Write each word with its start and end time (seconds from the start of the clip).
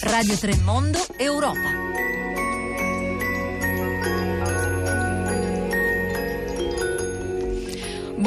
Radio 0.00 0.36
Tremondo 0.36 0.98
Europa. 1.18 2.27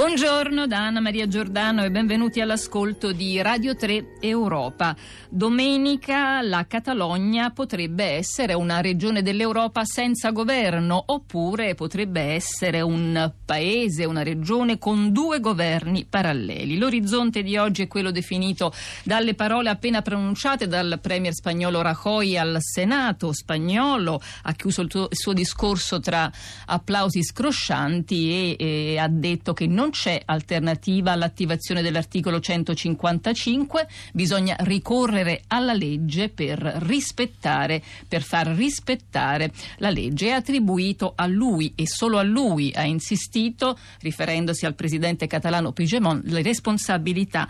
Buongiorno 0.02 0.66
da 0.66 0.88
Anna 0.88 1.00
Maria 1.00 1.28
Giordano 1.28 1.84
e 1.84 1.92
benvenuti 1.92 2.42
all'ascolto 2.42 3.12
di 3.12 3.40
Radio 3.40 3.76
3 3.76 4.18
Europa. 4.20 4.96
Domenica 5.30 6.42
la 6.42 6.66
Catalogna 6.66 7.52
potrebbe 7.52 8.06
essere 8.06 8.56
una 8.56 8.82
regione 8.82 9.22
dell'Europa 9.22 9.86
senza 9.86 10.32
governo 10.32 11.04
oppure 11.06 11.76
potrebbe 11.76 12.20
essere 12.20 12.82
un 12.82 13.32
paese, 13.46 14.06
una 14.06 14.24
regione 14.24 14.80
con 14.80 15.12
due 15.12 15.40
governi 15.40 16.08
paralleli. 16.10 16.80
L'orizzonte 16.80 17.44
di 17.44 17.56
oggi 17.58 17.84
è 17.84 17.88
quello 17.88 18.10
definito 18.10 18.74
dalle 19.04 19.36
parole 19.36 19.70
appena 19.70 20.02
pronunciate 20.02 20.66
dal 20.66 20.98
premier 21.00 21.36
spagnolo 21.36 21.80
Rajoy 21.84 22.38
al 22.38 22.58
Senato 22.60 23.32
spagnolo. 23.32 24.20
Ha 24.42 24.54
chiuso 24.54 24.82
il, 24.82 24.88
tuo, 24.88 25.08
il 25.12 25.18
suo 25.18 25.34
discorso 25.34 26.00
tra 26.00 26.30
applausi 26.66 27.24
scroscianti 27.24 28.56
e, 28.56 28.56
e 28.58 28.98
ha 28.98 29.08
detto 29.08 29.54
che 29.54 29.68
non 29.68 29.90
c'è 29.92 30.20
alternativa 30.26 31.12
all'attivazione 31.12 31.84
dell'articolo 31.84 32.40
155, 32.40 33.88
bisogna 34.14 34.56
ricorrere 34.62 35.44
alla 35.48 35.74
legge 35.74 36.30
per 36.30 36.58
rispettare, 36.58 37.84
per 38.08 38.24
far 38.24 38.48
rispettare 38.48 39.52
la 39.78 39.92
legge. 39.92 40.30
È 40.30 40.32
attribuito 40.32 41.14
a 41.16 41.28
lui 41.28 41.74
e 41.76 41.88
solo 41.88 42.18
a 42.18 42.24
lui, 42.24 42.72
ha 42.74 42.84
insistito, 42.84 43.78
riferendosi 44.00 44.66
al 44.66 44.74
presidente 44.74 45.28
catalano 45.28 45.72
Puigdemont, 45.72 46.26
le 46.26 46.42
responsabilità 46.42 47.48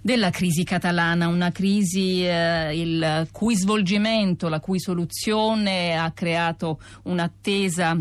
della 0.00 0.30
crisi 0.30 0.64
catalana, 0.64 1.28
una 1.28 1.50
crisi 1.50 2.24
eh, 2.24 2.78
il 2.78 3.28
cui 3.32 3.56
svolgimento, 3.56 4.48
la 4.48 4.60
cui 4.60 4.80
soluzione 4.80 5.96
ha 5.96 6.10
creato 6.12 6.80
un'attesa 7.02 7.98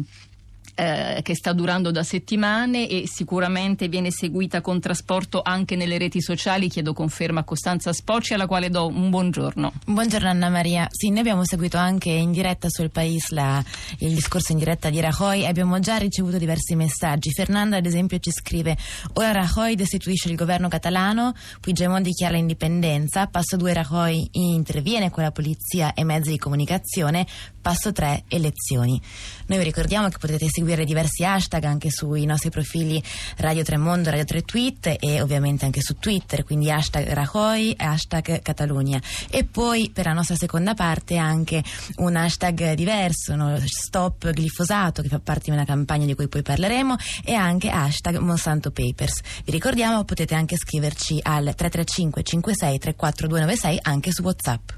eh, 0.78 1.22
che 1.24 1.34
sta 1.34 1.54
durando 1.54 1.90
da 1.90 2.04
settimane 2.04 2.88
e 2.88 3.08
sicuramente 3.08 3.88
viene 3.88 4.12
seguita 4.12 4.62
con 4.62 4.80
trasporto 4.80 5.42
anche 5.44 5.76
nelle 5.76 5.98
reti 5.98 6.22
sociali. 6.22 6.70
Chiedo 6.70 6.94
conferma 6.94 7.40
a 7.40 7.44
Costanza 7.44 7.92
Spocci 7.94 8.36
alla 8.36 8.46
quale 8.46 8.70
do 8.70 8.86
un 8.86 9.10
buongiorno. 9.10 9.74
Buongiorno 9.88 10.30
Anna 10.30 10.50
Maria. 10.50 10.88
Sì, 10.92 11.10
noi 11.10 11.22
abbiamo 11.22 11.46
seguito 11.46 11.78
anche 11.78 12.12
in 12.12 12.32
diretta 12.32 12.70
sul 12.70 12.92
País 12.92 13.30
la, 13.30 13.64
il 14.00 14.14
discorso 14.14 14.52
in 14.52 14.60
diretta 14.60 14.92
di 14.92 15.00
Rajoy 15.00 15.42
e 15.42 15.48
abbiamo 15.48 15.80
già 15.80 15.98
ricevuto 15.98 16.38
diversi 16.38 16.76
messaggi. 16.76 17.32
Fernanda 17.32 17.78
ad 17.78 17.86
esempio 17.88 18.20
ci 18.20 18.30
scrive 18.30 18.78
ora 19.14 19.32
Rajoy 19.32 19.74
destituisce 19.74 20.30
il 20.30 20.36
governo 20.36 20.68
catalano, 20.68 21.34
Puigdemont 21.60 22.04
dichiara 22.04 22.36
l'indipendenza, 22.36 23.26
passo 23.26 23.58
2 23.58 23.74
Rajoy 23.74 24.30
interviene 24.34 25.10
con 25.10 25.24
la 25.24 25.32
polizia 25.32 25.96
e 25.96 26.04
mezzi 26.04 26.30
di 26.30 26.38
comunicazione, 26.38 27.26
passo 27.60 27.92
3 27.92 28.26
elezioni. 28.28 29.02
Noi 29.48 29.58
vi 29.58 29.64
ricordiamo 29.64 30.08
che 30.10 30.18
potete 30.20 30.48
seguire 30.48 30.66
diversi 30.76 31.24
hashtag 31.24 31.64
anche 31.64 31.90
sui 31.90 32.26
nostri 32.26 32.50
profili 32.50 33.02
Radio 33.38 33.64
Tremondo, 33.64 34.10
Radio 34.10 34.26
3 34.26 34.42
Tweet 34.42 34.96
e 35.00 35.22
ovviamente 35.22 35.66
anche 35.66 35.82
su 35.82 35.98
Twitter, 35.98 36.44
quindi 36.44 36.72
hashtag 36.72 37.08
Rajoy 37.08 37.72
e 37.72 37.84
hashtag 37.84 38.42
Catalunya. 38.42 39.02
E 39.30 39.44
poi 39.46 39.90
per 39.94 40.06
la 40.06 40.14
nostra 40.14 40.36
seconda 40.36 40.74
parte 40.74 41.18
anche 41.18 41.64
un 41.98 42.16
hashtag 42.16 42.74
diverso, 42.74 43.36
no? 43.36 43.58
Stop 43.66 44.32
Glifosato, 44.32 45.02
che 45.02 45.08
fa 45.08 45.20
parte 45.20 45.46
di 45.46 45.52
una 45.52 45.66
campagna 45.66 46.06
di 46.06 46.16
cui 46.16 46.28
poi 46.28 46.42
parleremo, 46.42 46.96
e 47.24 47.34
anche 47.34 47.70
hashtag 47.70 48.18
Monsanto 48.18 48.72
Papers. 48.72 49.22
Vi 49.46 49.52
ricordiamo 49.52 50.04
potete 50.04 50.36
anche 50.36 50.58
scriverci 50.58 51.20
al 51.22 51.54
335 51.56 52.24
56 52.24 52.80
34 52.80 53.28
296 53.28 53.80
anche 53.84 54.12
su 54.12 54.22
WhatsApp. 54.24 54.70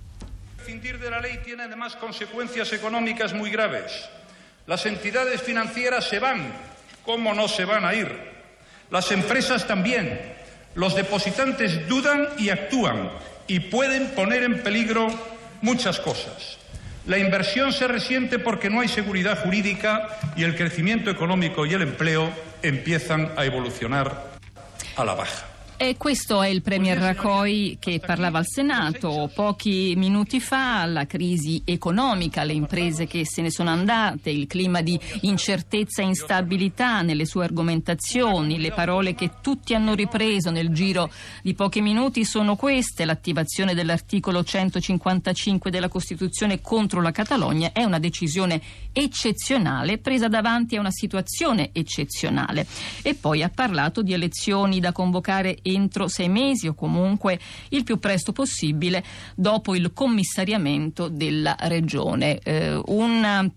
Fintir 0.57 0.99
de 0.99 1.09
la 1.09 1.19
ley 1.19 1.39
tiene 1.43 1.63
además 1.63 1.95
consecuencias 1.95 2.71
económicas 2.73 3.33
muy 3.33 3.49
graves. 3.49 4.18
Las 4.69 4.85
entidades 4.85 5.41
financieras 5.41 6.07
se 6.07 6.19
van. 6.19 6.53
¿Cómo 7.03 7.33
no 7.33 7.47
se 7.47 7.65
van 7.65 7.85
a 7.85 7.95
ir? 7.95 8.07
Las 8.91 9.11
empresas 9.11 9.65
también. 9.65 10.21
Los 10.75 10.93
depositantes 10.93 11.89
dudan 11.89 12.27
y 12.37 12.51
actúan 12.51 13.09
y 13.47 13.61
pueden 13.61 14.11
poner 14.11 14.43
en 14.43 14.61
peligro 14.61 15.07
muchas 15.63 15.99
cosas. 15.99 16.59
La 17.07 17.17
inversión 17.17 17.73
se 17.73 17.87
resiente 17.87 18.37
porque 18.37 18.69
no 18.69 18.81
hay 18.81 18.87
seguridad 18.87 19.43
jurídica 19.43 20.19
y 20.35 20.43
el 20.43 20.55
crecimiento 20.55 21.09
económico 21.09 21.65
y 21.65 21.73
el 21.73 21.81
empleo 21.81 22.31
empiezan 22.61 23.31
a 23.37 23.45
evolucionar 23.45 24.29
a 24.95 25.03
la 25.03 25.15
baja. 25.15 25.47
E 25.81 25.95
questo 25.95 26.41
è 26.41 26.49
il 26.49 26.61
Premier 26.61 26.97
Rajoy 26.97 27.77
che 27.79 28.01
parlava 28.05 28.39
al 28.39 28.45
Senato. 28.45 29.31
Pochi 29.33 29.93
minuti 29.95 30.41
fa, 30.41 30.83
la 30.83 31.05
crisi 31.05 31.61
economica, 31.63 32.43
le 32.43 32.51
imprese 32.51 33.07
che 33.07 33.25
se 33.25 33.41
ne 33.41 33.49
sono 33.49 33.69
andate, 33.69 34.29
il 34.29 34.45
clima 34.45 34.81
di 34.81 34.99
incertezza 35.21 36.01
e 36.01 36.05
instabilità 36.07 37.01
nelle 37.01 37.23
sue 37.23 37.45
argomentazioni, 37.45 38.59
le 38.59 38.73
parole 38.73 39.15
che 39.15 39.35
tutti 39.41 39.73
hanno 39.73 39.93
ripreso 39.93 40.51
nel 40.51 40.73
giro 40.73 41.09
di 41.41 41.53
pochi 41.53 41.79
minuti 41.79 42.25
sono 42.25 42.57
queste, 42.57 43.05
l'attivazione 43.05 43.73
dell'articolo 43.73 44.43
155 44.43 45.71
della 45.71 45.87
Costituzione 45.87 46.59
contro 46.59 47.01
la 47.01 47.11
Catalogna 47.11 47.71
è 47.71 47.85
una 47.85 47.99
decisione 47.99 48.61
eccezionale 48.91 49.97
presa 49.97 50.27
davanti 50.27 50.75
a 50.75 50.81
una 50.81 50.91
situazione 50.91 51.69
eccezionale. 51.71 52.67
E 53.01 53.15
poi 53.15 53.43
ha 53.43 53.49
parlato 53.49 54.01
di 54.01 54.11
elezioni 54.11 54.81
da 54.81 54.91
convocare 54.91 55.57
entro 55.69 56.07
sei 56.07 56.29
mesi 56.29 56.67
o 56.67 56.73
comunque 56.73 57.39
il 57.69 57.83
più 57.83 57.99
presto 57.99 58.31
possibile 58.31 59.03
dopo 59.35 59.75
il 59.75 59.91
commissariamento 59.93 61.07
della 61.09 61.55
regione. 61.59 62.39
Eh, 62.39 62.81
un 62.85 63.51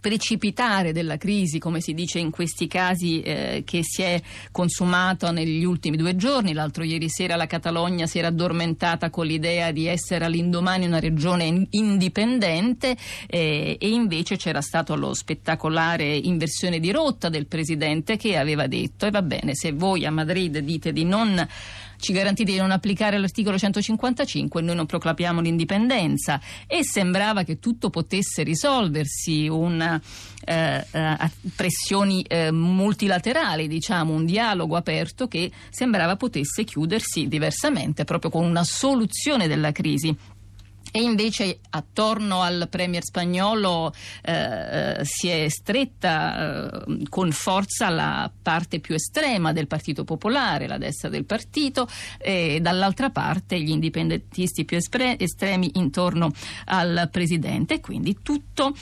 precipitare 0.00 0.92
della 0.92 1.16
crisi, 1.16 1.58
come 1.58 1.80
si 1.80 1.94
dice 1.94 2.18
in 2.18 2.30
questi 2.30 2.66
casi, 2.66 3.20
eh, 3.20 3.62
che 3.64 3.80
si 3.82 4.02
è 4.02 4.20
consumato 4.50 5.30
negli 5.30 5.64
ultimi 5.64 5.96
due 5.96 6.16
giorni. 6.16 6.52
L'altro 6.52 6.84
ieri 6.84 7.08
sera 7.08 7.36
la 7.36 7.46
Catalogna 7.46 8.06
si 8.06 8.18
era 8.18 8.28
addormentata 8.28 9.10
con 9.10 9.26
l'idea 9.26 9.70
di 9.70 9.86
essere 9.86 10.24
all'indomani 10.24 10.86
una 10.86 11.00
regione 11.00 11.66
indipendente 11.70 12.96
eh, 13.26 13.76
e 13.78 13.88
invece 13.88 14.36
c'era 14.36 14.60
stato 14.60 14.94
lo 14.96 15.14
spettacolare 15.14 16.16
inversione 16.16 16.80
di 16.80 16.90
rotta 16.90 17.28
del 17.28 17.46
presidente 17.46 18.16
che 18.16 18.36
aveva 18.36 18.66
detto 18.66 19.06
e 19.06 19.10
va 19.10 19.22
bene 19.22 19.54
se 19.54 19.72
voi 19.72 20.04
a 20.04 20.10
Madrid 20.10 20.58
dite 20.58 20.92
di 20.92 21.04
non 21.04 21.46
ci 21.98 22.12
garantite 22.12 22.52
di 22.52 22.58
non 22.58 22.70
applicare 22.70 23.18
l'articolo 23.18 23.58
155 23.58 24.60
e 24.60 24.62
noi 24.62 24.74
non 24.74 24.86
proclamiamo 24.86 25.40
l'indipendenza 25.40 26.40
e 26.66 26.84
sembrava 26.84 27.42
che 27.42 27.58
tutto 27.58 27.90
potesse 27.90 28.42
risolversi, 28.42 29.48
una 29.48 30.00
eh, 30.44 30.84
eh, 30.90 31.16
pressioni 31.54 32.22
eh, 32.22 32.50
multilaterali, 32.50 33.68
diciamo, 33.68 34.12
un 34.12 34.24
dialogo 34.24 34.76
aperto 34.76 35.28
che 35.28 35.50
sembrava 35.70 36.16
potesse 36.16 36.64
chiudersi 36.64 37.28
diversamente, 37.28 38.04
proprio 38.04 38.30
con 38.30 38.44
una 38.44 38.64
soluzione 38.64 39.48
della 39.48 39.72
crisi. 39.72 40.16
E 40.90 41.00
invece 41.00 41.60
attorno 41.70 42.42
al 42.42 42.68
premier 42.70 43.02
spagnolo 43.02 43.92
eh, 44.22 45.00
si 45.02 45.28
è 45.28 45.48
stretta 45.48 46.84
eh, 46.84 47.02
con 47.08 47.30
forza 47.32 47.88
la 47.88 48.30
parte 48.42 48.80
più 48.80 48.94
estrema 48.94 49.52
del 49.52 49.66
Partito 49.66 50.04
Popolare, 50.04 50.66
la 50.66 50.78
destra 50.78 51.08
del 51.08 51.24
partito, 51.24 51.88
e 52.18 52.58
dall'altra 52.60 53.10
parte 53.10 53.60
gli 53.60 53.70
indipendentisti 53.70 54.64
più 54.64 54.76
espre- 54.76 55.18
estremi 55.18 55.72
intorno 55.74 56.32
al 56.66 57.08
presidente. 57.10 57.80
Quindi 57.80 58.18
tutto 58.22 58.74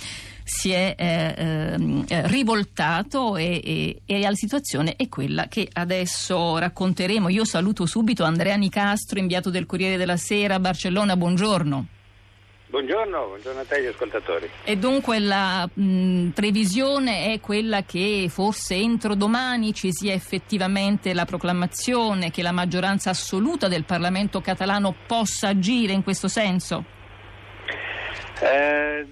si 0.48 0.70
è 0.70 0.94
eh, 0.96 1.34
ehm, 1.36 2.04
eh, 2.06 2.28
rivoltato 2.28 3.36
e, 3.36 3.60
e, 3.64 4.02
e, 4.06 4.20
la 4.20 4.32
situazione 4.34 4.94
è 4.94 5.08
quella 5.08 5.48
che 5.48 5.68
adesso 5.72 6.56
racconteremo. 6.58 7.28
Io 7.28 7.44
saluto 7.44 7.84
subito 7.84 8.22
Andrea 8.22 8.54
Nicastro, 8.54 9.18
inviato 9.18 9.50
del 9.50 9.66
Corriere 9.66 9.96
della 9.96 10.16
Sera 10.16 10.54
a 10.54 10.60
Barcellona. 10.60 11.16
Buongiorno. 11.16 11.95
Buongiorno, 12.76 13.28
buongiorno 13.28 13.60
a 13.60 13.64
te 13.64 13.80
gli 13.80 13.86
ascoltatori. 13.86 14.50
E 14.62 14.76
dunque 14.76 15.18
la 15.18 15.66
mh, 15.72 16.28
previsione 16.34 17.32
è 17.32 17.40
quella 17.40 17.84
che 17.84 18.26
forse 18.28 18.74
entro 18.74 19.14
domani 19.14 19.72
ci 19.72 19.88
sia 19.92 20.12
effettivamente 20.12 21.14
la 21.14 21.24
proclamazione 21.24 22.30
che 22.30 22.42
la 22.42 22.52
maggioranza 22.52 23.08
assoluta 23.08 23.66
del 23.68 23.84
Parlamento 23.84 24.42
catalano 24.42 24.94
possa 25.06 25.48
agire 25.48 25.94
in 25.94 26.02
questo 26.02 26.28
senso? 26.28 26.84
Eh, 28.42 29.06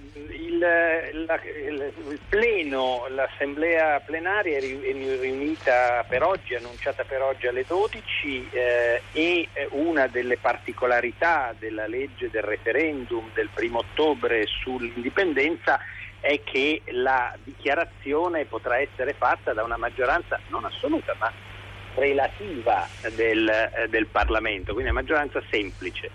la, 1.25 1.39
il, 1.43 2.19
pleno, 2.27 3.05
l'assemblea 3.09 3.99
plenaria 3.99 4.57
è 4.57 4.61
riunita 4.61 6.03
per 6.07 6.23
oggi, 6.23 6.55
annunciata 6.55 7.03
per 7.03 7.21
oggi 7.21 7.47
alle 7.47 7.65
12 7.67 8.49
eh, 8.51 9.01
e 9.11 9.49
una 9.71 10.07
delle 10.07 10.37
particolarità 10.37 11.53
della 11.57 11.87
legge 11.87 12.29
del 12.29 12.43
referendum 12.43 13.29
del 13.33 13.49
primo 13.53 13.79
ottobre 13.79 14.45
sull'indipendenza 14.45 15.79
è 16.19 16.41
che 16.43 16.81
la 16.87 17.35
dichiarazione 17.43 18.45
potrà 18.45 18.79
essere 18.79 19.13
fatta 19.13 19.53
da 19.53 19.63
una 19.63 19.77
maggioranza 19.77 20.39
non 20.47 20.65
assoluta 20.65 21.15
ma 21.19 21.31
relativa 21.95 22.87
del, 23.13 23.87
del 23.89 24.07
Parlamento, 24.07 24.73
quindi 24.73 24.91
una 24.91 24.99
maggioranza 24.99 25.41
semplice. 25.49 26.09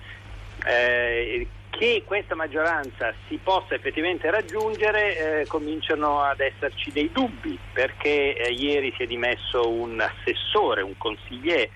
Eh, 0.66 1.46
che 1.70 2.02
questa 2.04 2.34
maggioranza 2.34 3.14
si 3.28 3.38
possa 3.42 3.74
effettivamente 3.74 4.30
raggiungere 4.30 5.40
eh, 5.40 5.46
cominciano 5.46 6.20
ad 6.20 6.40
esserci 6.40 6.90
dei 6.92 7.10
dubbi 7.12 7.58
perché 7.72 8.36
eh, 8.36 8.52
ieri 8.52 8.92
si 8.96 9.04
è 9.04 9.06
dimesso 9.06 9.68
un 9.68 10.00
assessore, 10.00 10.82
un 10.82 10.96
consigliere 10.98 11.70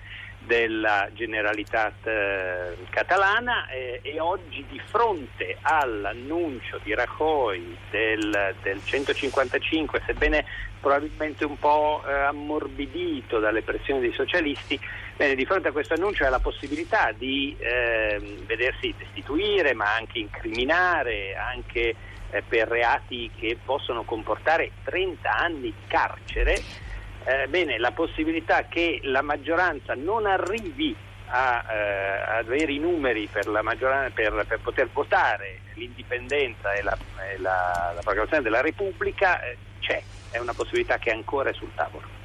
della 0.45 1.09
Generalitat 1.13 2.07
eh, 2.07 2.77
catalana 2.89 3.67
eh, 3.67 3.99
e 4.01 4.19
oggi 4.19 4.65
di 4.69 4.79
fronte 4.83 5.57
all'annuncio 5.61 6.79
di 6.83 6.93
Rajoy 6.93 7.77
del, 7.89 8.55
del 8.61 8.81
155, 8.83 10.01
sebbene 10.05 10.45
probabilmente 10.79 11.45
un 11.45 11.57
po' 11.57 12.03
eh, 12.07 12.13
ammorbidito 12.13 13.39
dalle 13.39 13.63
pressioni 13.63 14.01
dei 14.01 14.13
socialisti, 14.13 14.79
bene, 15.15 15.35
di 15.35 15.45
fronte 15.45 15.69
a 15.69 15.71
questo 15.71 15.95
annuncio 15.95 16.25
ha 16.25 16.29
la 16.29 16.39
possibilità 16.39 17.11
di 17.11 17.55
ehm, 17.57 18.45
vedersi 18.45 18.93
destituire 18.97 19.73
ma 19.73 19.95
anche 19.95 20.19
incriminare, 20.19 21.35
anche 21.35 21.95
eh, 22.29 22.43
per 22.47 22.67
reati 22.67 23.31
che 23.35 23.57
possono 23.63 24.03
comportare 24.03 24.71
30 24.83 25.35
anni 25.35 25.61
di 25.61 25.73
carcere 25.87 26.83
eh, 27.25 27.47
bene, 27.47 27.77
la 27.79 27.91
possibilità 27.91 28.65
che 28.65 28.99
la 29.03 29.21
maggioranza 29.21 29.93
non 29.95 30.25
arrivi 30.25 30.95
a, 31.27 31.65
eh, 31.69 32.37
avere 32.39 32.71
i 32.71 32.77
numeri 32.77 33.27
per, 33.31 33.45
per, 34.13 34.45
per, 34.47 34.59
poter 34.59 34.89
votare 34.93 35.59
l'indipendenza 35.73 36.73
e 36.73 36.83
la, 36.83 36.97
e 37.31 37.39
la, 37.39 37.91
la 37.95 38.01
proclamazione 38.01 38.43
della 38.43 38.61
Repubblica 38.61 39.41
eh, 39.41 39.57
c'è, 39.79 40.01
è 40.31 40.37
una 40.37 40.53
possibilità 40.53 40.97
che 40.97 41.11
ancora 41.11 41.49
è 41.49 41.53
sul 41.53 41.71
tavolo. 41.73 42.24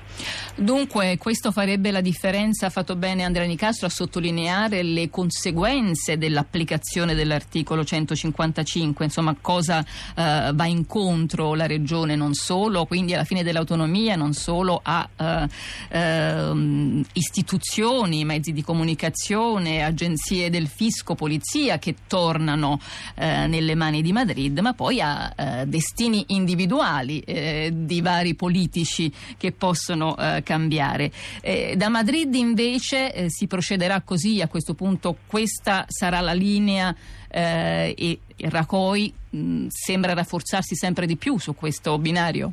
Dunque 0.57 1.17
questo 1.17 1.53
farebbe 1.53 1.91
la 1.91 2.01
differenza, 2.01 2.67
ha 2.67 2.71
fatto 2.71 2.97
bene 2.97 3.23
Andrea 3.23 3.47
Nicastro 3.47 3.87
a 3.87 3.91
sottolineare 3.91 4.83
le 4.83 5.09
conseguenze 5.09 6.19
dell'applicazione 6.19 7.15
dell'articolo 7.15 7.85
155, 7.85 9.05
insomma 9.05 9.35
cosa 9.41 9.81
eh, 9.81 10.51
va 10.53 10.67
incontro 10.67 11.55
la 11.55 11.67
Regione 11.67 12.17
non 12.17 12.35
solo, 12.35 12.85
quindi 12.85 13.15
alla 13.15 13.25
fine 13.25 13.43
dell'autonomia, 13.43 14.17
non 14.17 14.33
solo 14.35 14.81
a 14.83 15.09
eh, 15.17 15.49
eh, 15.91 17.05
istituzioni, 17.15 18.25
mezzi 18.25 18.53
di 18.53 18.63
comunicazione, 18.63 19.83
agenzie 19.83 20.51
del 20.51 20.67
fisco, 20.69 21.15
polizia 21.15 21.79
che 21.79 21.95
tornano 22.07 22.81
eh, 23.15 23.47
nelle 23.47 23.75
mani 23.75 24.03
di 24.03 24.13
Madrid, 24.13 24.59
ma 24.59 24.75
poi 24.75 25.01
a 25.01 25.33
eh, 25.35 25.67
destini 25.67 26.25
individuali 26.29 27.21
eh, 27.21 27.71
di 27.73 28.01
vari 28.01 28.35
politici 28.35 29.13
che 29.39 29.53
possono 29.53 30.17
cambiare. 30.43 31.11
Eh, 31.41 31.75
da 31.77 31.89
Madrid 31.89 32.35
invece 32.35 33.13
eh, 33.13 33.31
si 33.31 33.47
procederà 33.47 34.01
così, 34.03 34.41
a 34.41 34.49
questo 34.49 34.75
punto 34.75 35.17
questa 35.27 35.85
sarà 35.89 36.21
la 36.21 36.33
linea 36.33 36.95
eh, 37.29 37.95
e 37.97 38.19
Rajoy 38.49 39.13
mh, 39.31 39.67
sembra 39.69 40.15
rafforzarsi 40.15 40.75
sempre 40.75 41.07
di 41.07 41.17
più 41.17 41.39
su 41.39 41.55
questo 41.55 41.99
binario. 41.99 42.53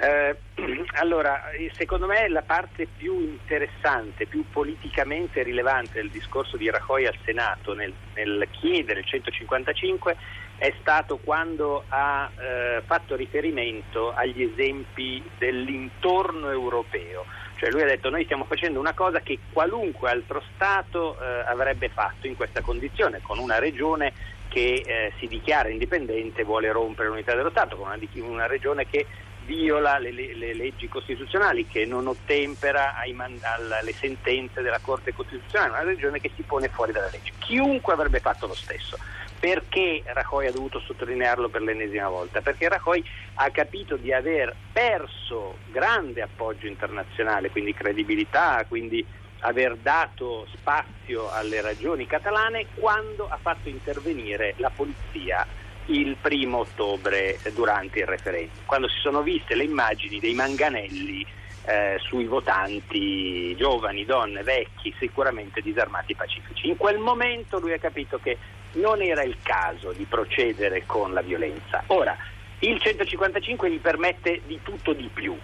Eh, 0.00 0.34
allora, 0.98 1.50
secondo 1.76 2.06
me 2.06 2.26
la 2.28 2.42
parte 2.42 2.86
più 2.96 3.20
interessante, 3.20 4.26
più 4.26 4.44
politicamente 4.50 5.42
rilevante 5.42 6.00
del 6.00 6.10
discorso 6.10 6.56
di 6.56 6.70
Rajoy 6.70 7.04
al 7.04 7.16
Senato 7.24 7.74
nel, 7.74 7.92
nel 8.14 8.48
chiedere 8.50 9.00
il 9.00 9.06
155 9.06 10.16
è 10.60 10.74
stato 10.78 11.16
quando 11.16 11.84
ha 11.88 12.30
eh, 12.36 12.82
fatto 12.84 13.16
riferimento 13.16 14.12
agli 14.12 14.42
esempi 14.42 15.22
dell'intorno 15.38 16.50
europeo. 16.50 17.24
Cioè 17.56 17.70
lui 17.70 17.80
ha 17.80 17.86
detto 17.86 18.10
noi 18.10 18.24
stiamo 18.24 18.44
facendo 18.44 18.78
una 18.78 18.92
cosa 18.92 19.20
che 19.20 19.38
qualunque 19.50 20.10
altro 20.10 20.42
Stato 20.54 21.18
eh, 21.18 21.44
avrebbe 21.46 21.88
fatto 21.88 22.26
in 22.26 22.36
questa 22.36 22.60
condizione, 22.60 23.20
con 23.22 23.38
una 23.38 23.58
regione 23.58 24.12
che 24.48 24.82
eh, 24.84 25.12
si 25.18 25.28
dichiara 25.28 25.70
indipendente 25.70 26.42
e 26.42 26.44
vuole 26.44 26.70
rompere 26.70 27.08
l'unità 27.08 27.34
dello 27.34 27.48
Stato, 27.48 27.76
con 27.76 27.88
una, 27.88 27.98
una 28.26 28.46
regione 28.46 28.86
che 28.86 29.06
viola 29.46 29.98
le, 29.98 30.10
le, 30.10 30.34
le, 30.34 30.52
leggi 30.52 30.88
costituzionali, 30.88 31.66
che 31.66 31.86
non 31.86 32.06
ottempera 32.06 32.98
ai, 32.98 33.16
alle 33.18 33.94
sentenze 33.94 34.60
della 34.60 34.80
Corte 34.82 35.14
Costituzionale, 35.14 35.70
una 35.70 35.82
regione 35.84 36.20
che 36.20 36.30
si 36.36 36.42
pone 36.42 36.68
fuori 36.68 36.92
dalla 36.92 37.08
legge. 37.10 37.32
Chiunque 37.38 37.94
avrebbe 37.94 38.20
fatto 38.20 38.46
lo 38.46 38.54
stesso. 38.54 38.98
Perché 39.40 40.02
Rajoy 40.04 40.48
ha 40.48 40.52
dovuto 40.52 40.80
sottolinearlo 40.80 41.48
per 41.48 41.62
l'ennesima 41.62 42.10
volta? 42.10 42.42
Perché 42.42 42.68
Rajoy 42.68 43.02
ha 43.36 43.48
capito 43.50 43.96
di 43.96 44.12
aver 44.12 44.54
perso 44.70 45.56
grande 45.70 46.20
appoggio 46.20 46.66
internazionale, 46.66 47.48
quindi 47.50 47.72
credibilità, 47.72 48.62
quindi 48.68 49.04
aver 49.40 49.76
dato 49.76 50.46
spazio 50.52 51.30
alle 51.30 51.62
ragioni 51.62 52.06
catalane 52.06 52.66
quando 52.74 53.28
ha 53.30 53.38
fatto 53.40 53.70
intervenire 53.70 54.52
la 54.58 54.70
polizia 54.70 55.46
il 55.86 56.16
primo 56.20 56.58
ottobre 56.58 57.38
durante 57.54 58.00
il 58.00 58.06
referendum, 58.06 58.64
quando 58.66 58.88
si 58.88 58.98
sono 59.00 59.22
viste 59.22 59.56
le 59.56 59.64
immagini 59.64 60.20
dei 60.20 60.34
manganelli 60.34 61.26
eh, 61.62 61.96
sui 62.00 62.26
votanti 62.26 63.54
giovani, 63.56 64.04
donne, 64.04 64.42
vecchi, 64.42 64.94
sicuramente 64.98 65.60
disarmati 65.60 66.14
pacifici. 66.14 66.68
In 66.68 66.76
quel 66.76 66.98
momento 66.98 67.58
lui 67.58 67.72
ha 67.72 67.78
capito 67.78 68.18
che 68.18 68.38
non 68.72 69.02
era 69.02 69.22
il 69.22 69.36
caso 69.42 69.92
di 69.92 70.04
procedere 70.04 70.84
con 70.86 71.12
la 71.12 71.22
violenza. 71.22 71.82
Ora, 71.88 72.16
il 72.60 72.80
155 72.80 73.70
gli 73.70 73.78
permette 73.78 74.42
di 74.46 74.60
tutto 74.62 74.92
di 74.92 75.08
più, 75.12 75.36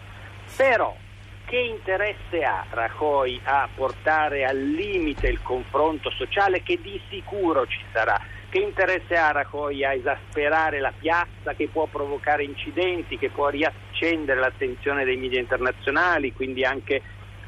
però 0.56 0.94
che 1.46 1.58
interesse 1.58 2.42
ha 2.42 2.66
Rajoy 2.68 3.40
a 3.44 3.68
portare 3.72 4.44
al 4.44 4.58
limite 4.58 5.28
il 5.28 5.40
confronto 5.42 6.10
sociale 6.10 6.62
che 6.62 6.78
di 6.82 7.00
sicuro 7.08 7.66
ci 7.66 7.80
sarà? 7.92 8.20
Che 8.48 8.58
interesse 8.58 9.14
ha 9.14 9.30
Rajoy 9.30 9.84
a 9.84 9.94
esasperare 9.94 10.80
la 10.80 10.92
piazza 10.96 11.54
che 11.54 11.68
può 11.68 11.86
provocare 11.86 12.42
incidenti, 12.42 13.16
che 13.16 13.30
può 13.30 13.48
riaccendere 13.48 14.40
l'attenzione 14.40 15.04
dei 15.04 15.16
media 15.16 15.40
internazionali, 15.40 16.32
quindi 16.32 16.64
anche 16.64 17.00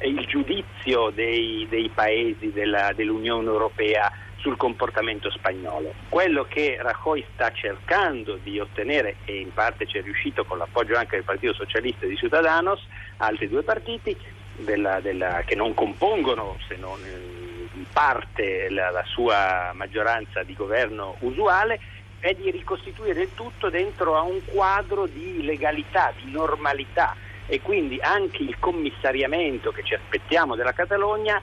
il 0.03 0.25
giudizio 0.27 1.11
dei, 1.11 1.67
dei 1.69 1.91
paesi 1.93 2.53
della, 2.53 2.93
dell'Unione 2.95 3.49
Europea 3.49 4.11
sul 4.39 4.57
comportamento 4.57 5.31
spagnolo. 5.31 5.95
Quello 6.09 6.45
che 6.45 6.79
Rajoy 6.81 7.25
sta 7.33 7.51
cercando 7.53 8.39
di 8.43 8.59
ottenere, 8.59 9.17
e 9.25 9.41
in 9.41 9.53
parte 9.53 9.87
ci 9.87 9.99
è 9.99 10.03
riuscito 10.03 10.45
con 10.45 10.59
l'appoggio 10.59 10.97
anche 10.97 11.17
del 11.17 11.25
Partito 11.25 11.55
Socialista 11.55 12.07
e 12.07 12.09
di 12.09 12.17
Ciudadanos, 12.17 12.85
altri 13.19 13.49
due 13.49 13.63
partiti 13.63 14.17
della, 14.57 15.01
della, 15.01 15.43
che 15.45 15.55
non 15.55 15.75
compongono, 15.75 16.57
se 16.67 16.77
non 16.77 17.01
in 17.01 17.85
parte, 17.93 18.69
la, 18.71 18.91
la 18.91 19.05
sua 19.05 19.73
maggioranza 19.75 20.43
di 20.43 20.55
governo 20.55 21.17
usuale, 21.21 21.81
è 22.21 22.35
di 22.35 22.51
ricostituire 22.51 23.23
il 23.23 23.35
tutto 23.35 23.71
dentro 23.71 24.17
a 24.17 24.23
un 24.23 24.41
quadro 24.45 25.07
di 25.07 25.45
legalità, 25.45 26.13
di 26.21 26.31
normalità 26.31 27.15
e 27.47 27.61
quindi 27.61 27.99
anche 28.01 28.43
il 28.43 28.59
commissariamento 28.59 29.71
che 29.71 29.83
ci 29.85 29.95
aspettiamo 29.95 30.57
della 30.57 30.73
Catalogna 30.73 31.41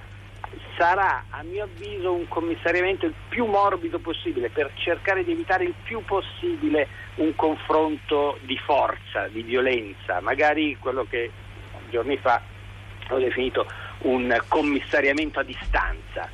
sarà 0.77 1.25
a 1.29 1.43
mio 1.43 1.63
avviso 1.63 2.13
un 2.13 2.27
commissariamento 2.27 3.05
il 3.05 3.13
più 3.29 3.45
morbido 3.45 3.99
possibile 3.99 4.49
per 4.49 4.71
cercare 4.75 5.23
di 5.23 5.31
evitare 5.31 5.63
il 5.63 5.75
più 5.83 6.03
possibile 6.03 6.87
un 7.15 7.35
confronto 7.35 8.37
di 8.41 8.57
forza, 8.57 9.27
di 9.27 9.41
violenza, 9.41 10.19
magari 10.21 10.77
quello 10.79 11.05
che 11.09 11.31
giorni 11.89 12.17
fa 12.17 12.41
ho 13.09 13.17
definito 13.17 13.65
un 13.99 14.35
commissariamento 14.47 15.39
a 15.39 15.43
distanza, 15.43 16.29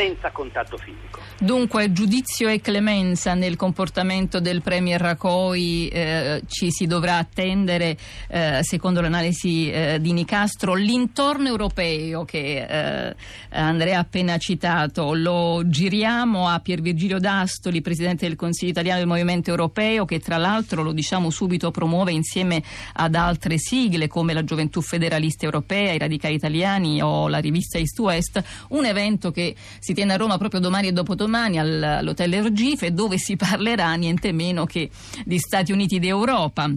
senza 0.00 0.30
contatto 0.30 0.78
fisico. 0.78 1.20
Dunque, 1.38 1.92
giudizio 1.92 2.48
e 2.48 2.60
clemenza 2.60 3.34
nel 3.34 3.56
comportamento 3.56 4.40
del 4.40 4.62
Premier 4.62 5.00
Rajoy 5.00 5.88
eh, 5.88 6.42
ci 6.46 6.70
si 6.70 6.86
dovrà 6.86 7.18
attendere, 7.18 7.96
eh, 8.28 8.60
secondo 8.62 9.02
l'analisi 9.02 9.70
eh, 9.70 9.98
di 10.00 10.12
Nicastro, 10.12 10.74
l'intorno 10.74 11.48
europeo 11.48 12.24
che 12.24 12.66
eh, 12.66 13.14
Andrea 13.50 13.98
ha 13.98 14.00
appena 14.00 14.38
citato. 14.38 15.14
Lo 15.14 15.62
giriamo 15.66 16.48
a 16.48 16.60
Pier 16.60 16.80
Virgilio 16.80 17.18
D'Astoli, 17.18 17.82
Presidente 17.82 18.26
del 18.26 18.36
Consiglio 18.36 18.70
italiano 18.70 18.98
del 19.00 19.08
Movimento 19.08 19.50
Europeo, 19.50 20.06
che 20.06 20.18
tra 20.18 20.38
l'altro, 20.38 20.82
lo 20.82 20.92
diciamo 20.92 21.28
subito, 21.28 21.70
promuove 21.70 22.12
insieme 22.12 22.62
ad 22.94 23.14
altre 23.14 23.58
sigle 23.58 24.08
come 24.08 24.32
la 24.32 24.44
Gioventù 24.44 24.80
Federalista 24.80 25.44
Europea, 25.44 25.92
i 25.92 25.98
Radicali 25.98 26.34
Italiani 26.34 27.02
o 27.02 27.28
la 27.28 27.38
rivista 27.38 27.78
East 27.78 27.98
West, 27.98 28.42
un 28.68 28.84
evento 28.86 29.30
che 29.30 29.54
si 29.78 29.89
tiene 29.94 30.12
a 30.14 30.16
Roma 30.16 30.38
proprio 30.38 30.60
domani 30.60 30.88
e 30.88 30.92
dopodomani 30.92 31.28
domani 31.30 31.58
all'Hotel 31.58 32.34
Ergife 32.34 32.92
dove 32.92 33.18
si 33.18 33.36
parlerà 33.36 33.94
niente 33.94 34.32
meno 34.32 34.66
che 34.66 34.90
di 35.24 35.38
Stati 35.38 35.72
Uniti 35.72 35.98
d'Europa 35.98 36.70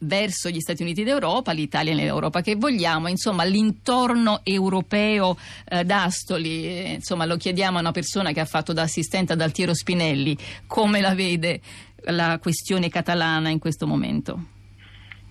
verso 0.00 0.50
gli 0.50 0.60
Stati 0.60 0.82
Uniti 0.82 1.04
d'Europa, 1.04 1.52
l'Italia 1.52 1.94
nell'Europa 1.94 2.42
che 2.42 2.54
vogliamo, 2.56 3.08
insomma 3.08 3.44
l'intorno 3.44 4.40
europeo 4.42 5.38
eh, 5.68 5.84
d'Astoli, 5.84 6.66
eh, 6.66 6.92
insomma 6.94 7.24
lo 7.24 7.36
chiediamo 7.36 7.78
a 7.78 7.80
una 7.80 7.92
persona 7.92 8.32
che 8.32 8.40
ha 8.40 8.44
fatto 8.44 8.74
da 8.74 8.82
assistente 8.82 9.32
ad 9.32 9.40
Altiero 9.40 9.74
Spinelli, 9.74 10.36
come 10.66 11.00
la 11.00 11.14
vede 11.14 11.60
la 12.08 12.38
questione 12.40 12.90
catalana 12.90 13.48
in 13.48 13.58
questo 13.58 13.86
momento? 13.86 14.38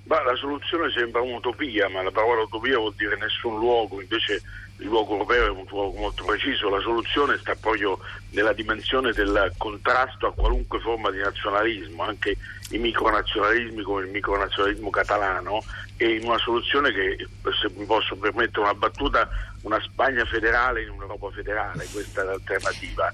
Bah, 0.04 0.24
la 0.24 0.36
soluzione 0.36 0.92
sembra 0.92 1.22
un'utopia, 1.22 1.90
ma 1.90 2.02
la 2.02 2.12
parola 2.12 2.42
utopia 2.42 2.78
vuol 2.78 2.94
dire 2.96 3.18
nessun 3.18 3.58
luogo, 3.58 4.02
invece 4.02 4.42
il 4.78 4.88
luogo 4.88 5.14
europeo 5.14 5.46
è 5.46 5.50
un 5.50 5.66
luogo 5.70 5.98
molto 5.98 6.26
preciso, 6.26 6.70
la 6.70 6.82
soluzione 6.82 7.38
sta 7.38 7.56
proprio 7.56 7.98
nella 8.32 8.52
dimensione 8.52 9.14
del 9.14 9.54
contrasto 9.58 10.28
a 10.28 10.34
qualunque 10.34 10.80
forma 10.80 11.12
di 11.12 11.20
nazionalismo, 11.20 12.04
anche 12.04 12.36
i 12.72 12.78
micronazionalismi 12.78 13.82
come 13.84 14.04
il 14.04 14.12
micronazionalismo 14.12 14.90
catalano 14.90 15.64
e 15.96 16.16
in 16.16 16.26
una 16.26 16.38
soluzione 16.38 16.92
che, 16.92 17.26
se 17.62 17.72
mi 17.76 17.86
posso 17.86 18.18
permettere 18.18 18.62
una 18.62 18.74
battuta, 18.74 19.30
una 19.62 19.80
Spagna 19.80 20.26
federale 20.26 20.82
in 20.82 20.90
un'Europa 20.90 21.30
federale, 21.32 21.88
questa 21.92 22.22
è 22.22 22.26
l'alternativa. 22.26 23.14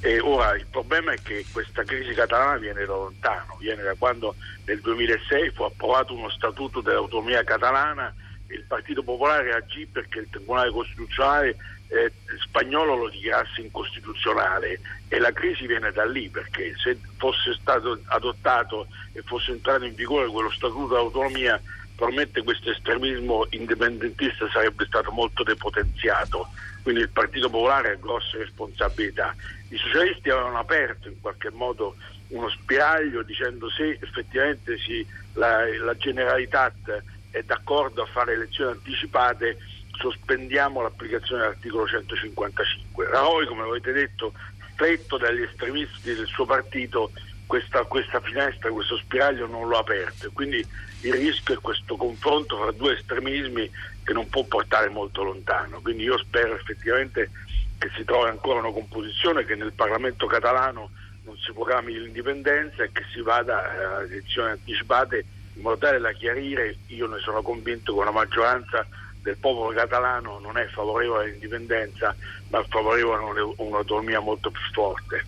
E 0.00 0.20
ora 0.20 0.54
il 0.54 0.66
problema 0.70 1.12
è 1.12 1.18
che 1.22 1.44
questa 1.52 1.82
crisi 1.82 2.14
catalana 2.14 2.56
viene 2.56 2.84
da 2.84 2.94
lontano, 2.94 3.56
viene 3.58 3.82
da 3.82 3.94
quando 3.98 4.34
nel 4.64 4.80
2006 4.80 5.50
fu 5.50 5.64
approvato 5.64 6.14
uno 6.14 6.30
statuto 6.30 6.80
dell'autonomia 6.80 7.44
catalana 7.44 8.14
il 8.48 8.64
Partito 8.66 9.02
Popolare 9.02 9.54
agì 9.54 9.86
perché 9.86 10.20
il 10.20 10.28
Tribunale 10.30 10.70
Costituzionale 10.70 11.56
eh, 11.88 12.12
spagnolo 12.40 12.96
lo 12.96 13.08
dichiarasse 13.08 13.60
incostituzionale 13.60 14.80
e 15.08 15.18
la 15.18 15.32
crisi 15.32 15.66
viene 15.66 15.92
da 15.92 16.04
lì 16.04 16.28
perché 16.28 16.74
se 16.76 16.98
fosse 17.16 17.54
stato 17.60 18.00
adottato 18.06 18.88
e 19.12 19.22
fosse 19.22 19.52
entrato 19.52 19.84
in 19.84 19.94
vigore 19.94 20.26
quello 20.28 20.50
Statuto 20.50 20.94
d'autonomia 20.94 21.60
probabilmente 21.96 22.42
questo 22.42 22.70
estremismo 22.70 23.46
indipendentista 23.50 24.48
sarebbe 24.50 24.84
stato 24.84 25.10
molto 25.10 25.42
depotenziato. 25.42 26.48
Quindi 26.82 27.00
il 27.00 27.08
Partito 27.08 27.48
Popolare 27.48 27.92
ha 27.92 27.94
grosse 27.94 28.36
responsabilità. 28.38 29.34
I 29.70 29.76
socialisti 29.76 30.30
avevano 30.30 30.58
aperto 30.58 31.08
in 31.08 31.18
qualche 31.20 31.50
modo 31.50 31.96
uno 32.28 32.48
spiraglio 32.50 33.22
dicendo 33.22 33.68
se 33.70 33.98
effettivamente 34.00 34.78
si, 34.78 35.04
la, 35.32 35.64
la 35.78 35.96
Generalitat 35.96 37.02
è 37.36 37.42
d'accordo 37.42 38.02
a 38.02 38.06
fare 38.06 38.32
elezioni 38.32 38.72
anticipate, 38.72 39.58
sospendiamo 39.98 40.80
l'applicazione 40.80 41.42
dell'articolo 41.42 41.86
155. 41.86 43.08
Rajoy, 43.08 43.46
come 43.46 43.62
avete 43.62 43.92
detto, 43.92 44.32
stretto 44.72 45.18
dagli 45.18 45.42
estremisti 45.42 46.14
del 46.14 46.26
suo 46.26 46.46
partito, 46.46 47.10
questa, 47.46 47.84
questa 47.84 48.20
finestra, 48.20 48.70
questo 48.70 48.96
spiraglio 48.96 49.46
non 49.46 49.68
lo 49.68 49.76
ha 49.76 49.80
aperto. 49.80 50.30
Quindi 50.32 50.66
il 51.02 51.12
rischio 51.12 51.54
è 51.54 51.58
questo 51.58 51.96
confronto 51.96 52.56
fra 52.56 52.72
due 52.72 52.94
estremismi 52.94 53.70
che 54.02 54.12
non 54.14 54.28
può 54.30 54.42
portare 54.44 54.88
molto 54.88 55.22
lontano. 55.22 55.80
Quindi 55.80 56.04
io 56.04 56.16
spero 56.16 56.54
effettivamente 56.54 57.30
che 57.78 57.90
si 57.94 58.04
trovi 58.04 58.30
ancora 58.30 58.60
una 58.60 58.72
composizione, 58.72 59.44
che 59.44 59.54
nel 59.54 59.72
Parlamento 59.72 60.26
catalano 60.26 60.90
non 61.24 61.36
si 61.36 61.52
programmi 61.52 61.92
l'indipendenza 61.92 62.82
e 62.82 62.92
che 62.92 63.04
si 63.12 63.20
vada 63.20 63.98
a 63.98 64.02
elezioni 64.04 64.52
anticipate 64.52 65.24
in 65.56 65.62
modo 65.62 65.78
tale 65.78 65.98
da 65.98 66.12
chiarire, 66.12 66.76
io 66.88 67.06
ne 67.06 67.18
sono 67.18 67.42
convinto 67.42 67.94
che 67.94 68.00
una 68.00 68.10
maggioranza 68.10 68.86
del 69.22 69.36
popolo 69.38 69.74
catalano 69.74 70.38
non 70.38 70.56
è 70.56 70.66
favorevole 70.66 71.24
all'indipendenza, 71.24 72.14
ma 72.50 72.62
favorevole 72.68 73.40
a 73.56 73.62
un'autonomia 73.62 74.20
molto 74.20 74.50
più 74.50 74.60
forte. 74.72 75.24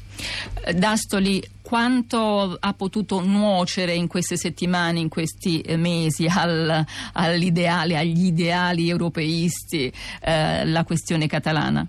Dastoli, 0.73 1.43
quanto 1.63 2.57
ha 2.61 2.73
potuto 2.75 3.21
nuocere 3.21 3.95
in 3.95 4.07
queste 4.07 4.37
settimane, 4.37 5.01
in 5.01 5.09
questi 5.09 5.61
eh, 5.63 5.77
mesi 5.77 6.27
al, 6.27 6.85
all'ideale, 7.15 7.97
agli 7.97 8.27
ideali 8.27 8.89
europeisti 8.89 9.93
eh, 10.21 10.65
la 10.65 10.85
questione 10.85 11.27
catalana? 11.27 11.87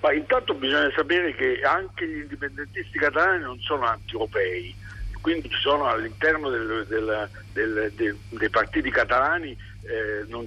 Ma 0.00 0.12
intanto 0.12 0.54
bisogna 0.54 0.90
sapere 0.94 1.34
che 1.34 1.60
anche 1.64 2.06
gli 2.06 2.20
indipendentisti 2.22 2.98
catalani 2.98 3.42
non 3.42 3.58
sono 3.60 3.86
anti-europei 3.86 4.74
quindi 5.22 5.48
ci 5.48 5.58
sono 5.58 5.86
all'interno 5.86 6.50
del, 6.50 6.84
del, 6.86 7.30
del, 7.52 8.18
dei 8.28 8.50
partiti 8.50 8.90
catalani 8.90 9.56
eh, 9.84 10.24
non, 10.28 10.46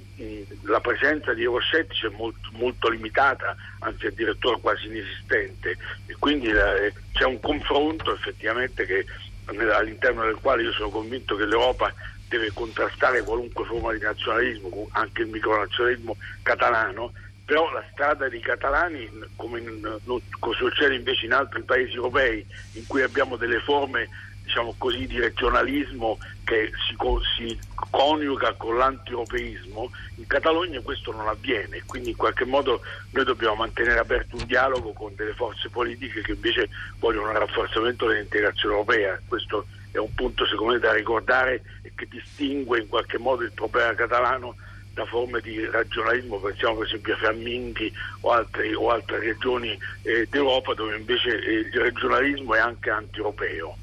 la 0.62 0.80
presenza 0.80 1.34
di 1.34 1.42
euroscettici 1.42 2.06
è 2.06 2.10
molto, 2.10 2.48
molto, 2.52 2.88
limitata, 2.88 3.54
anzi 3.80 4.06
addirittura 4.06 4.56
quasi 4.56 4.86
inesistente. 4.86 5.76
E 6.06 6.16
quindi 6.18 6.48
eh, 6.48 6.92
c'è 7.12 7.24
un 7.24 7.40
confronto 7.40 8.14
effettivamente 8.14 8.86
che, 8.86 9.04
all'interno 9.72 10.24
del 10.24 10.36
quale 10.36 10.62
io 10.62 10.72
sono 10.72 10.88
convinto 10.88 11.36
che 11.36 11.44
l'Europa 11.44 11.92
deve 12.28 12.50
contrastare 12.52 13.22
qualunque 13.22 13.64
forma 13.64 13.92
di 13.92 14.00
nazionalismo, 14.00 14.88
anche 14.92 15.22
il 15.22 15.28
micronazionalismo 15.28 16.16
catalano, 16.42 17.12
però 17.44 17.70
la 17.72 17.84
strada 17.92 18.28
dei 18.28 18.40
catalani, 18.40 19.08
come, 19.36 19.60
in, 19.60 19.98
come 20.40 20.54
succede 20.56 20.96
invece 20.96 21.26
in 21.26 21.32
altri 21.32 21.62
paesi 21.62 21.94
europei, 21.94 22.44
in 22.72 22.86
cui 22.86 23.02
abbiamo 23.02 23.36
delle 23.36 23.60
forme 23.60 24.08
diciamo 24.46 24.74
così, 24.78 25.06
di 25.06 25.18
regionalismo 25.18 26.18
che 26.44 26.70
si, 26.86 26.96
si 27.36 27.58
coniuga 27.90 28.54
con 28.54 28.76
l'antieuropeismo, 28.76 29.90
in 30.14 30.26
Catalogna 30.28 30.80
questo 30.80 31.10
non 31.10 31.26
avviene, 31.26 31.82
quindi 31.84 32.10
in 32.10 32.16
qualche 32.16 32.44
modo 32.44 32.80
noi 33.10 33.24
dobbiamo 33.24 33.56
mantenere 33.56 33.98
aperto 33.98 34.36
un 34.36 34.46
dialogo 34.46 34.92
con 34.92 35.12
delle 35.16 35.34
forze 35.34 35.68
politiche 35.68 36.22
che 36.22 36.32
invece 36.32 36.68
vogliono 36.98 37.30
un 37.30 37.38
rafforzamento 37.38 38.06
dell'integrazione 38.06 38.74
europea. 38.74 39.20
Questo 39.26 39.66
è 39.90 39.98
un 39.98 40.14
punto 40.14 40.46
secondo 40.46 40.74
me 40.74 40.78
da 40.78 40.92
ricordare 40.92 41.62
e 41.82 41.90
che 41.94 42.06
distingue 42.08 42.78
in 42.78 42.88
qualche 42.88 43.18
modo 43.18 43.42
il 43.42 43.52
problema 43.52 43.94
catalano 43.94 44.54
da 44.94 45.04
forme 45.04 45.40
di 45.40 45.62
regionalismo, 45.66 46.38
pensiamo 46.38 46.76
per 46.76 46.86
esempio 46.86 47.14
a 47.14 47.16
Fiamminghi 47.18 47.92
o, 48.20 48.46
o 48.78 48.90
altre 48.90 49.18
regioni 49.18 49.78
eh, 50.02 50.26
d'Europa 50.30 50.72
dove 50.72 50.96
invece 50.96 51.38
eh, 51.38 51.52
il 51.70 51.80
regionalismo 51.80 52.54
è 52.54 52.60
anche 52.60 52.88
anti-europeo. 52.88 53.76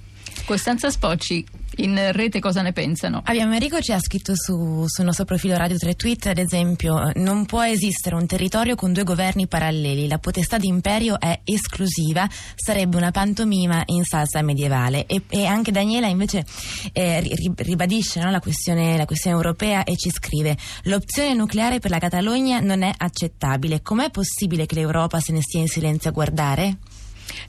Costanza 0.46 0.90
Spocci, 0.90 1.46
in 1.78 2.12
rete 2.12 2.40
cosa 2.42 2.62
ne 2.62 2.74
pensano? 2.74 3.22
Abbiamo 3.24 3.54
Enrico 3.54 3.82
ci 3.82 3.94
ha 3.94 4.00
scritto 4.00 4.34
su, 4.36 4.84
sul 4.88 5.06
nostro 5.06 5.24
profilo 5.24 5.56
Radio 5.56 5.78
3 5.78 5.96
Tweet, 5.96 6.26
ad 6.28 6.38
esempio, 6.38 7.12
non 7.16 7.46
può 7.46 7.64
esistere 7.64 8.16
un 8.16 8.28
territorio 8.28 8.76
con 8.76 8.92
due 8.92 9.04
governi 9.04 9.48
paralleli, 9.48 10.08
la 10.08 10.20
potestà 10.20 10.58
di 10.58 10.68
imperio 10.68 11.18
è 11.18 11.40
esclusiva, 11.46 12.28
sarebbe 12.56 12.98
una 12.98 13.12
pantomima 13.12 13.84
in 13.86 14.04
salsa 14.04 14.42
medievale. 14.42 15.06
E, 15.06 15.22
e 15.30 15.46
anche 15.46 15.72
Daniela 15.72 16.08
invece 16.08 16.46
eh, 16.92 17.24
ribadisce 17.56 18.20
no, 18.20 18.30
la, 18.30 18.42
questione, 18.42 18.98
la 18.98 19.06
questione 19.06 19.38
europea 19.38 19.86
e 19.86 19.96
ci 19.96 20.10
scrive 20.10 20.58
l'opzione 20.84 21.34
nucleare 21.34 21.80
per 21.80 21.90
la 21.90 22.00
Catalogna 22.00 22.60
non 22.60 22.82
è 22.82 22.94
accettabile, 22.96 23.82
com'è 23.82 24.10
possibile 24.12 24.66
che 24.66 24.76
l'Europa 24.76 25.22
se 25.22 25.32
ne 25.32 25.42
stia 25.42 25.62
in 25.62 25.68
silenzio 25.68 26.10
a 26.10 26.14
guardare? 26.14 26.78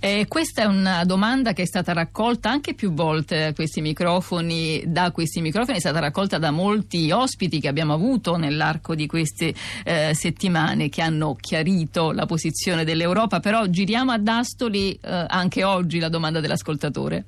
Eh, 0.01 0.27
questa 0.29 0.63
è 0.63 0.65
una 0.67 1.05
domanda 1.05 1.53
che 1.53 1.63
è 1.63 1.67
stata 1.67 1.93
raccolta 1.93 2.51
anche 2.51 2.75
più 2.75 2.93
volte 2.93 3.53
questi 3.55 3.81
microfoni, 3.81 4.83
da 4.87 5.11
questi 5.11 5.41
microfoni, 5.41 5.77
è 5.77 5.81
stata 5.81 6.01
raccolta 6.01 6.39
da 6.39 6.51
molti 6.51 7.11
ospiti 7.11 7.61
che 7.61 7.69
abbiamo 7.69 7.93
avuto 7.93 8.37
nell'arco 8.37 8.95
di 8.95 9.07
queste 9.07 9.55
eh, 9.85 10.15
settimane 10.15 10.89
che 10.89 11.03
hanno 11.03 11.35
chiarito 11.35 12.13
la 12.13 12.27
posizione 12.27 12.85
dell'Europa, 12.85 13.41
però 13.41 13.67
giriamo 13.67 14.13
ad 14.13 14.27
Astoli 14.27 14.93
eh, 14.93 15.25
anche 15.29 15.65
oggi 15.65 15.99
la 15.99 16.09
domanda 16.09 16.41
dell'ascoltatore. 16.41 17.25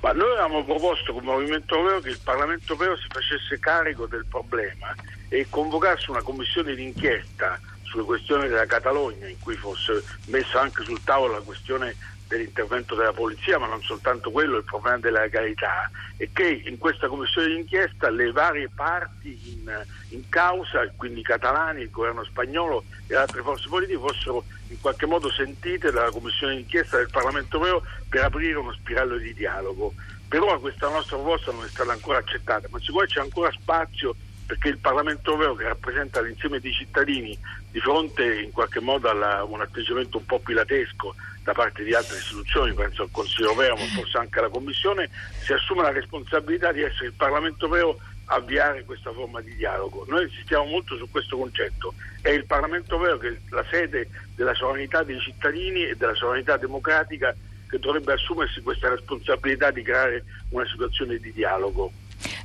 Ma 0.00 0.12
noi 0.12 0.32
avevamo 0.32 0.62
proposto 0.64 1.14
come 1.14 1.32
Movimento 1.32 1.76
Europeo 1.76 2.00
che 2.00 2.10
il 2.10 2.20
Parlamento 2.22 2.74
Europeo 2.74 2.96
si 2.98 3.06
facesse 3.08 3.58
carico 3.58 4.06
del 4.06 4.26
problema 4.28 4.94
e 5.30 5.46
convocasse 5.48 6.10
una 6.10 6.20
commissione 6.20 6.74
d'inchiesta 6.74 7.58
sulle 7.94 8.04
questioni 8.04 8.48
della 8.48 8.66
Catalogna, 8.66 9.28
in 9.28 9.38
cui 9.38 9.54
fosse 9.54 10.02
messa 10.26 10.60
anche 10.60 10.82
sul 10.82 11.02
tavolo 11.04 11.34
la 11.34 11.40
questione 11.40 11.94
dell'intervento 12.26 12.96
della 12.96 13.12
polizia, 13.12 13.58
ma 13.58 13.68
non 13.68 13.80
soltanto 13.82 14.32
quello, 14.32 14.56
il 14.56 14.64
problema 14.64 14.98
della 14.98 15.20
legalità, 15.20 15.88
e 16.16 16.30
che 16.32 16.62
in 16.64 16.76
questa 16.78 17.06
commissione 17.06 17.48
d'inchiesta 17.48 18.10
le 18.10 18.32
varie 18.32 18.68
parti 18.74 19.52
in, 19.52 19.84
in 20.08 20.28
causa, 20.28 20.90
quindi 20.96 21.20
i 21.20 21.22
catalani, 21.22 21.82
il 21.82 21.90
governo 21.90 22.24
spagnolo 22.24 22.84
e 23.06 23.14
altre 23.14 23.42
forze 23.42 23.68
politiche, 23.68 23.98
fossero 23.98 24.42
in 24.68 24.80
qualche 24.80 25.06
modo 25.06 25.30
sentite 25.30 25.92
dalla 25.92 26.10
commissione 26.10 26.56
d'inchiesta 26.56 26.96
del 26.96 27.10
Parlamento 27.10 27.58
europeo 27.58 27.88
per 28.08 28.24
aprire 28.24 28.58
uno 28.58 28.72
spiraglio 28.72 29.18
di 29.18 29.32
dialogo. 29.34 29.94
Per 30.26 30.42
ora 30.42 30.58
questa 30.58 30.88
nostra 30.88 31.16
proposta 31.16 31.52
non 31.52 31.62
è 31.62 31.68
stata 31.68 31.92
ancora 31.92 32.18
accettata, 32.18 32.66
ma 32.70 32.80
siccome 32.80 33.06
c'è 33.06 33.20
ancora 33.20 33.52
spazio 33.52 34.16
perché 34.46 34.68
il 34.68 34.78
Parlamento 34.78 35.32
europeo 35.32 35.54
che 35.54 35.64
rappresenta 35.64 36.20
l'insieme 36.20 36.60
dei 36.60 36.72
cittadini 36.72 37.36
di 37.70 37.80
fronte 37.80 38.40
in 38.40 38.52
qualche 38.52 38.80
modo 38.80 39.08
a 39.08 39.44
un 39.44 39.60
atteggiamento 39.60 40.18
un 40.18 40.26
po' 40.26 40.38
pilatesco 40.38 41.14
da 41.42 41.52
parte 41.52 41.82
di 41.82 41.94
altre 41.94 42.18
istituzioni, 42.18 42.72
penso 42.72 43.02
al 43.02 43.10
Consiglio 43.10 43.50
europeo 43.50 43.76
ma 43.76 43.84
forse 43.94 44.18
anche 44.18 44.38
alla 44.38 44.48
Commissione, 44.48 45.10
si 45.42 45.52
assume 45.52 45.82
la 45.82 45.92
responsabilità 45.92 46.72
di 46.72 46.82
essere 46.82 47.06
il 47.06 47.14
Parlamento 47.14 47.66
europeo 47.66 47.98
a 48.26 48.36
avviare 48.36 48.84
questa 48.84 49.12
forma 49.12 49.40
di 49.40 49.54
dialogo. 49.54 50.04
Noi 50.08 50.24
insistiamo 50.24 50.64
molto 50.64 50.96
su 50.96 51.10
questo 51.10 51.36
concetto, 51.36 51.94
è 52.22 52.30
il 52.30 52.46
Parlamento 52.46 52.94
europeo 52.94 53.18
che 53.18 53.28
è 53.28 53.38
la 53.50 53.64
sede 53.70 54.08
della 54.34 54.54
sovranità 54.54 55.02
dei 55.02 55.20
cittadini 55.20 55.84
e 55.84 55.96
della 55.96 56.14
sovranità 56.14 56.56
democratica 56.56 57.34
che 57.68 57.78
dovrebbe 57.78 58.12
assumersi 58.12 58.62
questa 58.62 58.88
responsabilità 58.88 59.70
di 59.70 59.82
creare 59.82 60.24
una 60.50 60.66
situazione 60.66 61.18
di 61.18 61.32
dialogo. 61.32 61.92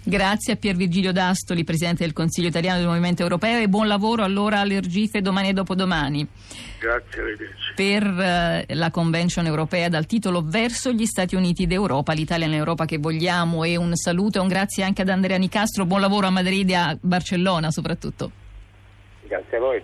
Grazie 0.04 0.54
a 0.54 0.56
Pier 0.56 0.76
Virgilio 0.76 1.12
D'Astoli, 1.12 1.64
Presidente 1.64 2.04
del 2.04 2.14
Consiglio 2.14 2.48
italiano 2.48 2.80
del 2.80 2.88
Movimento 2.88 3.22
Europeo 3.22 3.60
e 3.60 3.68
buon 3.68 3.88
lavoro 3.88 4.24
allora 4.24 4.60
all'Ergife 4.60 5.22
domani 5.22 5.50
e 5.50 5.54
dopodomani. 5.54 6.28
Grazie, 6.80 7.22
arrivederci. 7.22 7.74
Per 7.76 8.04
eh, 8.04 8.66
la 8.76 8.92
Convention 8.92 9.46
europea 9.46 9.90
dal 9.90 10.06
titolo 10.06 10.42
Verso 10.44 10.92
gli 10.92 11.06
Stati 11.06 11.36
Uniti 11.36 11.68
d'Europa, 11.68 12.14
l'Italia 12.14 12.48
nell'Europa 12.48 12.86
che 12.86 12.98
vogliamo 12.98 13.64
e 13.64 13.76
un 13.76 13.96
saluto 13.96 14.40
e 14.40 14.42
un 14.42 14.48
grazie 14.48 14.84
anche 14.84 15.02
ad 15.02 15.10
Andrea 15.10 15.38
Nicastro, 15.38 15.86
buon 15.86 16.02
lavoro 16.02 16.28
a 16.28 16.32
Madrid 16.32 16.70
e 16.70 16.74
a 16.74 16.98
Barcellona 17.00 17.72
soprattutto. 17.72 18.32
Grazie 19.28 19.58
a 19.58 19.60
voi. 19.60 19.84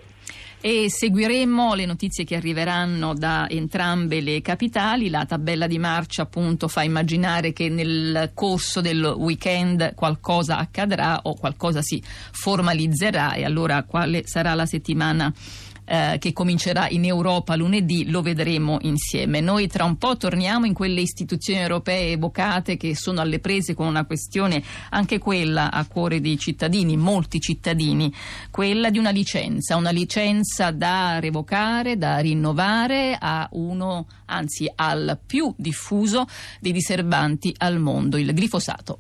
E 0.62 0.89
seguiremo 0.89 1.74
le 1.74 1.85
notizie 1.85 2.24
che 2.24 2.35
arriveranno 2.35 3.13
da 3.13 3.47
entrambe 3.50 4.21
le 4.21 4.41
capitali. 4.41 5.09
La 5.09 5.25
tabella 5.25 5.67
di 5.67 5.77
marcia 5.77 6.24
appunto 6.24 6.67
fa 6.67 6.83
immaginare 6.83 7.53
che 7.53 7.69
nel 7.69 8.31
corso 8.33 8.81
del 8.81 9.03
weekend 9.03 9.93
qualcosa 9.93 10.57
accadrà 10.57 11.19
o 11.24 11.35
qualcosa 11.35 11.81
si 11.81 12.01
formalizzerà 12.31 13.33
e 13.33 13.45
allora 13.45 13.83
quale 13.83 14.24
sarà 14.25 14.53
la 14.53 14.65
settimana 14.65 15.33
eh, 15.85 16.17
che 16.19 16.33
comincerà 16.33 16.89
in 16.89 17.05
Europa 17.05 17.55
lunedì, 17.55 18.09
lo 18.09 18.21
vedremo 18.21 18.77
insieme. 18.81 19.39
Noi 19.39 19.67
tra 19.67 19.83
un 19.83 19.97
po' 19.97 20.17
torniamo 20.17 20.65
in 20.65 20.73
quelle 20.73 21.01
istituzioni 21.01 21.59
europee 21.61 22.11
evocate 22.11 22.75
che 22.77 22.95
sono 22.95 23.21
alle 23.21 23.39
prese 23.39 23.73
con 23.73 23.87
una 23.87 24.05
questione, 24.05 24.63
anche 24.89 25.19
quella 25.19 25.71
a 25.71 25.85
cuore 25.85 26.21
dei 26.21 26.37
cittadini, 26.37 26.97
molti 26.97 27.39
cittadini, 27.39 28.11
quella 28.51 28.89
di 28.89 28.97
una 28.97 29.11
licenza, 29.11 29.75
una 29.75 29.91
licenza 29.91 30.71
da 30.71 31.19
revocare, 31.19 31.97
da 31.97 32.17
rinnovare 32.17 33.17
a 33.19 33.47
uno, 33.51 34.07
anzi 34.25 34.71
al 34.75 35.19
più 35.25 35.53
diffuso 35.55 36.25
dei 36.59 36.71
diserbanti 36.71 37.53
al 37.57 37.79
mondo, 37.79 38.17
il 38.17 38.31
glifosato. 38.33 38.99